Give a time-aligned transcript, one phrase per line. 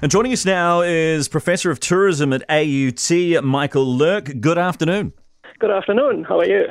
[0.00, 4.40] And joining us now is Professor of Tourism at AUT, Michael Lueck.
[4.40, 5.12] Good afternoon.
[5.58, 6.22] Good afternoon.
[6.22, 6.66] How are you?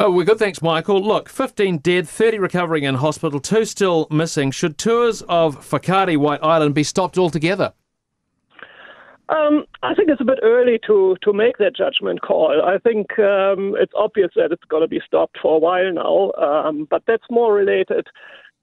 [0.00, 1.00] Oh, we're good, thanks, Michael.
[1.00, 4.50] Look, 15 dead, 30 recovering in hospital, two still missing.
[4.50, 7.72] Should tours of Whakaari White Island be stopped altogether?
[9.28, 12.62] Um, I think it's a bit early to, to make that judgment call.
[12.64, 16.32] I think um, it's obvious that it's going to be stopped for a while now,
[16.32, 18.08] um, but that's more related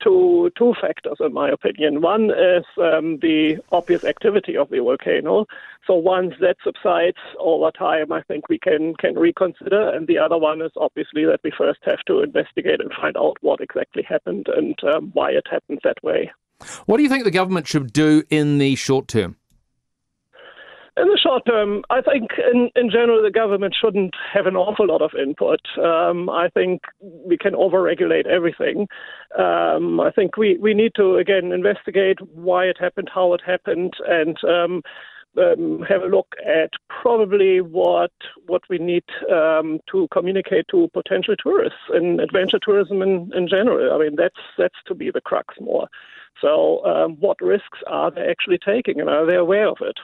[0.03, 2.01] to two factors, in my opinion.
[2.01, 5.45] One is um, the obvious activity of the volcano.
[5.85, 9.89] So once that subsides over time, I think we can can reconsider.
[9.89, 13.37] And the other one is obviously that we first have to investigate and find out
[13.41, 16.31] what exactly happened and um, why it happened that way.
[16.85, 19.35] What do you think the government should do in the short term?
[20.95, 24.85] In the short term, I think in, in general the government shouldn't have an awful
[24.85, 25.59] lot of input.
[25.83, 28.87] Um, I think we can overregulate everything.
[29.37, 33.93] Um, I think we, we need to, again, investigate why it happened, how it happened,
[34.07, 34.83] and um,
[35.35, 36.69] um, have a look at
[37.01, 38.11] probably what
[38.45, 43.93] what we need um, to communicate to potential tourists and adventure tourism in, in general.
[43.93, 45.87] I mean, that's that's to be the crux more.
[46.39, 49.97] So, um, what risks are they actually taking, and are they aware of it?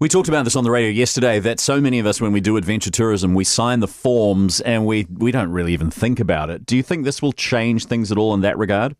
[0.00, 2.40] We talked about this on the radio yesterday that so many of us, when we
[2.40, 6.50] do adventure tourism, we sign the forms and we, we don't really even think about
[6.50, 6.66] it.
[6.66, 8.96] Do you think this will change things at all in that regard?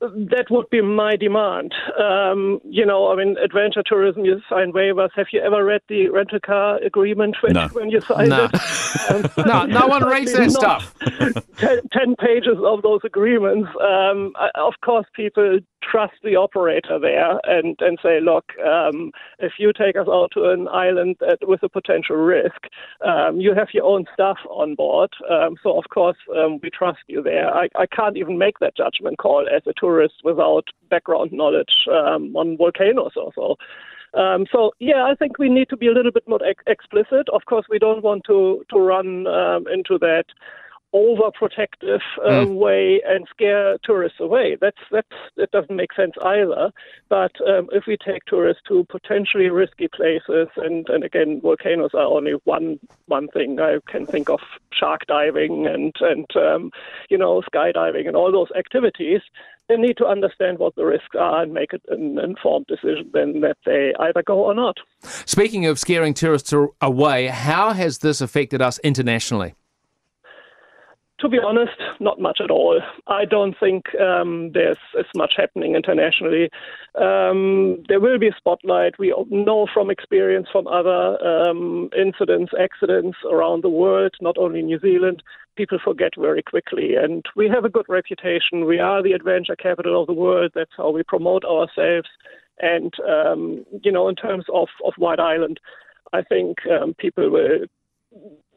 [0.00, 1.72] That would be my demand.
[1.98, 5.10] Um, you know, I mean, adventure tourism, you sign waivers.
[5.14, 7.68] Have you ever read the rental car agreement when, no.
[7.68, 8.50] when you sign no.
[8.52, 8.60] it?
[9.44, 10.94] No, no one reads that stuff.
[11.58, 13.68] ten, ten, pages of those agreements.
[13.80, 19.72] Um, of course, people trust the operator there and, and say, look, um, if you
[19.72, 22.68] take us out to an island with a potential risk,
[23.04, 25.10] um, you have your own staff on board.
[25.30, 27.52] Um, so, of course, um, we trust you there.
[27.52, 32.34] I, I can't even make that judgment call as a tourist without background knowledge um,
[32.36, 33.56] on volcanoes or so.
[34.16, 37.28] Um, so yeah, I think we need to be a little bit more ex- explicit.
[37.32, 40.26] Of course, we don't want to to run um, into that
[40.94, 42.54] overprotective um, mm.
[42.54, 44.56] way and scare tourists away.
[44.60, 46.70] That's that's that doesn't make sense either.
[47.08, 52.04] But um, if we take tourists to potentially risky places, and, and again, volcanoes are
[52.04, 53.58] only one one thing.
[53.60, 54.40] I can think of
[54.72, 56.70] shark diving and and um,
[57.10, 59.20] you know skydiving and all those activities.
[59.68, 63.56] They need to understand what the risks are and make an informed decision then that
[63.64, 64.76] they either go or not.
[65.02, 69.54] Speaking of scaring tourists away, how has this affected us internationally?
[71.24, 72.82] To be honest, not much at all.
[73.06, 76.50] I don't think um, there's as much happening internationally.
[76.96, 78.98] Um, there will be a spotlight.
[78.98, 84.78] We know from experience from other um, incidents, accidents around the world, not only New
[84.80, 85.22] Zealand,
[85.56, 86.94] people forget very quickly.
[86.94, 88.66] And we have a good reputation.
[88.66, 90.52] We are the adventure capital of the world.
[90.54, 92.08] That's how we promote ourselves.
[92.60, 95.58] And, um, you know, in terms of, of White Island,
[96.12, 97.64] I think um, people will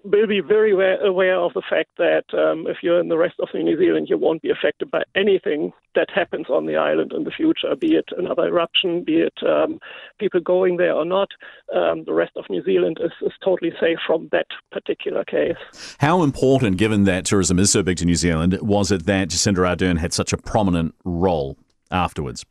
[0.09, 3.49] will be very aware of the fact that um, if you're in the rest of
[3.53, 7.31] New Zealand, you won't be affected by anything that happens on the island in the
[7.31, 9.79] future, be it another eruption, be it um,
[10.19, 11.29] people going there or not.
[11.75, 15.95] Um, the rest of New Zealand is, is totally safe from that particular case.
[15.99, 19.59] How important, given that tourism is so big to New Zealand, was it that Jacinda
[19.59, 21.57] Ardern had such a prominent role
[21.91, 22.45] afterwards?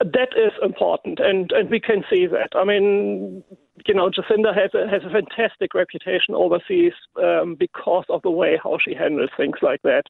[0.00, 2.48] That is important, and, and we can see that.
[2.54, 3.44] I mean,
[3.86, 6.92] you know, Jacinda has a, has a fantastic reputation overseas
[7.22, 10.04] um, because of the way how she handles things like that.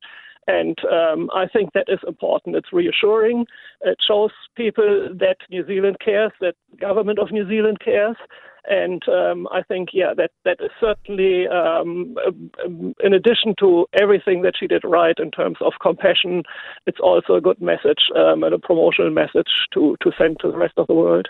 [0.47, 2.57] And um, I think that is important.
[2.57, 3.47] It's reassuring.
[3.81, 8.17] It shows people that New Zealand cares, that government of New Zealand cares.
[8.67, 12.17] And um, I think, yeah, that, that is certainly, um,
[13.03, 16.45] in addition to everything that she did right in terms of compassion,
[16.87, 20.57] it's also a good message um, and a promotional message to, to send to the
[20.57, 21.29] rest of the world.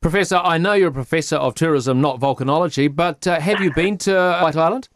[0.00, 3.98] Professor, I know you're a professor of tourism, not volcanology, but uh, have you been
[3.98, 4.88] to White Island?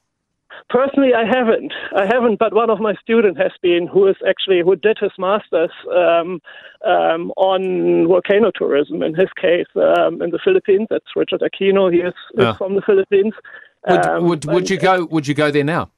[0.71, 1.73] Personally, I haven't.
[1.95, 5.13] I haven't, but one of my students has been, who is actually who did his
[5.19, 6.41] masters um,
[6.87, 9.03] um, on volcano tourism.
[9.03, 11.93] In his case, um, in the Philippines, that's Richard Aquino.
[11.93, 12.55] He is, is ah.
[12.55, 13.35] from the Philippines.
[13.87, 15.05] Would, would, would you go?
[15.05, 15.91] Would you go there now?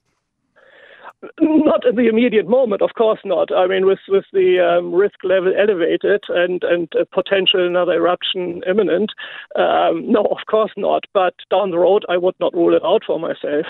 [1.40, 3.54] Not in the immediate moment, of course not.
[3.54, 9.12] I mean, with with the um, risk level elevated and and potential another eruption imminent,
[9.56, 11.04] um, no, of course not.
[11.12, 13.66] But down the road, I would not rule it out for myself.